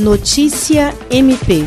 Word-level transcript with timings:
Notícia 0.00 0.94
MP. 1.10 1.62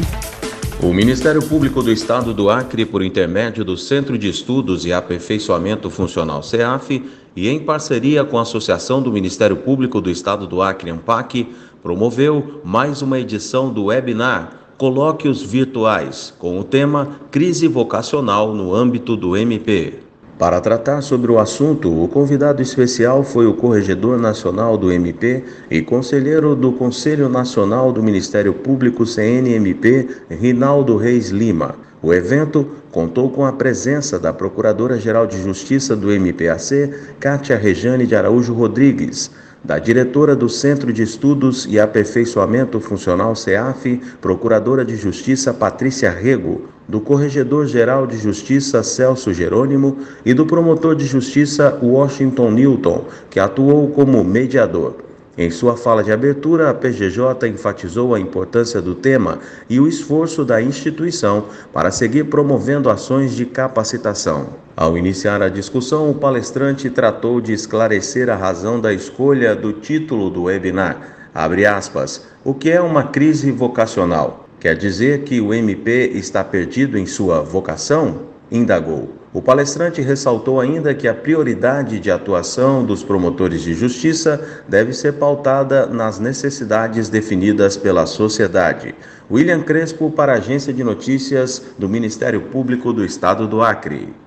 O 0.81 0.91
Ministério 0.91 1.39
Público 1.39 1.83
do 1.83 1.91
Estado 1.91 2.33
do 2.33 2.49
Acre, 2.49 2.83
por 2.83 3.03
intermédio 3.03 3.63
do 3.63 3.77
Centro 3.77 4.17
de 4.17 4.27
Estudos 4.27 4.87
e 4.87 4.91
Aperfeiçoamento 4.91 5.87
Funcional 5.87 6.41
CEAF, 6.41 7.03
e 7.35 7.47
em 7.47 7.59
parceria 7.59 8.23
com 8.23 8.39
a 8.39 8.41
Associação 8.41 9.03
do 9.03 9.11
Ministério 9.11 9.57
Público 9.57 10.01
do 10.01 10.09
Estado 10.09 10.47
do 10.47 10.63
Acre, 10.63 10.89
AMPAC, 10.89 11.47
promoveu 11.83 12.59
mais 12.63 13.03
uma 13.03 13.19
edição 13.19 13.71
do 13.71 13.85
webinar 13.85 14.73
Colóquios 14.79 15.43
Virtuais, 15.43 16.33
com 16.39 16.59
o 16.59 16.63
tema 16.63 17.19
Crise 17.29 17.67
Vocacional 17.67 18.55
no 18.55 18.73
âmbito 18.73 19.15
do 19.15 19.37
MP. 19.37 19.99
Para 20.37 20.59
tratar 20.59 21.01
sobre 21.01 21.31
o 21.31 21.37
assunto, 21.37 22.03
o 22.03 22.07
convidado 22.07 22.61
especial 22.61 23.23
foi 23.23 23.45
o 23.45 23.53
Corregedor 23.53 24.17
Nacional 24.17 24.75
do 24.77 24.91
MP 24.91 25.43
e 25.69 25.81
conselheiro 25.81 26.55
do 26.55 26.71
Conselho 26.73 27.29
Nacional 27.29 27.91
do 27.91 28.01
Ministério 28.01 28.53
Público 28.53 29.05
CNMP, 29.05 30.07
Rinaldo 30.29 30.97
Reis 30.97 31.29
Lima. 31.29 31.75
O 32.01 32.11
evento 32.13 32.67
contou 32.91 33.29
com 33.29 33.45
a 33.45 33.53
presença 33.53 34.19
da 34.19 34.33
Procuradora-Geral 34.33 35.27
de 35.27 35.41
Justiça 35.41 35.95
do 35.95 36.11
MPAC, 36.11 36.91
Kátia 37.19 37.55
Rejane 37.55 38.07
de 38.07 38.15
Araújo 38.15 38.53
Rodrigues, 38.53 39.31
da 39.63 39.79
diretora 39.79 40.35
do 40.35 40.49
Centro 40.49 40.91
de 40.91 41.03
Estudos 41.03 41.65
e 41.69 41.79
Aperfeiçoamento 41.79 42.81
Funcional 42.81 43.35
CEAF, 43.35 44.01
Procuradora 44.19 44.83
de 44.83 44.97
Justiça 44.97 45.53
Patrícia 45.53 46.09
Rego, 46.09 46.72
do 46.87 46.99
Corregedor-Geral 46.99 48.05
de 48.05 48.17
Justiça 48.17 48.83
Celso 48.83 49.33
Jerônimo 49.33 49.97
e 50.25 50.33
do 50.33 50.45
Promotor 50.45 50.95
de 50.95 51.05
Justiça 51.05 51.79
Washington 51.81 52.51
Newton, 52.51 53.05
que 53.29 53.39
atuou 53.39 53.87
como 53.89 54.23
mediador. 54.23 54.95
Em 55.35 55.49
sua 55.49 55.75
fala 55.75 56.03
de 56.03 56.11
abertura, 56.11 56.69
a 56.69 56.73
PGJ 56.75 57.47
enfatizou 57.47 58.13
a 58.13 58.19
importância 58.19 58.79
do 58.79 58.93
tema 58.93 59.39
e 59.67 59.79
o 59.79 59.87
esforço 59.87 60.45
da 60.45 60.61
instituição 60.61 61.45
para 61.73 61.89
seguir 61.89 62.25
promovendo 62.25 62.87
ações 62.87 63.33
de 63.33 63.43
capacitação. 63.43 64.49
Ao 64.77 64.95
iniciar 64.95 65.41
a 65.41 65.49
discussão, 65.49 66.11
o 66.11 66.13
palestrante 66.13 66.87
tratou 66.87 67.41
de 67.41 67.51
esclarecer 67.51 68.29
a 68.29 68.35
razão 68.35 68.79
da 68.79 68.93
escolha 68.93 69.55
do 69.55 69.73
título 69.73 70.29
do 70.29 70.43
webinar. 70.43 71.29
Aspas, 71.33 72.27
o 72.43 72.53
que 72.53 72.69
é 72.69 72.79
uma 72.79 73.05
crise 73.05 73.51
vocacional? 73.51 74.47
Quer 74.63 74.77
dizer 74.77 75.23
que 75.23 75.41
o 75.41 75.53
MP 75.53 76.11
está 76.13 76.41
perdido 76.41 76.97
em 76.97 77.05
sua 77.05 77.41
vocação? 77.41 78.27
indagou. 78.49 79.09
O 79.33 79.41
palestrante 79.41 79.99
ressaltou 79.99 80.61
ainda 80.61 80.95
que 80.95 81.05
a 81.05 81.13
prioridade 81.13 81.99
de 81.99 82.09
atuação 82.09 82.85
dos 82.85 83.03
promotores 83.03 83.61
de 83.61 83.73
justiça 83.73 84.63
deve 84.65 84.93
ser 84.93 85.15
pautada 85.15 85.85
nas 85.85 86.17
necessidades 86.17 87.09
definidas 87.09 87.75
pela 87.75 88.05
sociedade. 88.05 88.95
William 89.29 89.61
Crespo, 89.61 90.09
para 90.09 90.31
a 90.31 90.37
Agência 90.37 90.71
de 90.71 90.81
Notícias 90.81 91.61
do 91.77 91.89
Ministério 91.89 92.43
Público 92.43 92.93
do 92.93 93.03
Estado 93.03 93.49
do 93.49 93.61
Acre. 93.61 94.13